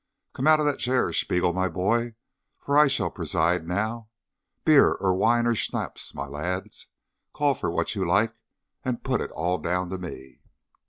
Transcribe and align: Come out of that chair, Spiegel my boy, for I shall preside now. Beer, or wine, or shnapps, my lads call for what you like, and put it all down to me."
Come 0.33 0.47
out 0.47 0.59
of 0.59 0.65
that 0.65 0.79
chair, 0.79 1.13
Spiegel 1.13 1.53
my 1.53 1.69
boy, 1.69 2.15
for 2.59 2.75
I 2.75 2.87
shall 2.87 3.11
preside 3.11 3.67
now. 3.67 4.09
Beer, 4.65 4.93
or 4.93 5.13
wine, 5.13 5.45
or 5.45 5.53
shnapps, 5.53 6.15
my 6.15 6.25
lads 6.25 6.87
call 7.33 7.53
for 7.53 7.69
what 7.69 7.93
you 7.93 8.03
like, 8.03 8.33
and 8.83 9.03
put 9.03 9.21
it 9.21 9.29
all 9.29 9.59
down 9.59 9.91
to 9.91 9.99
me." 9.99 10.41